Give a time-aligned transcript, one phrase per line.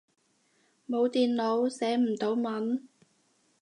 [0.89, 2.87] 冇電腦，寫唔到文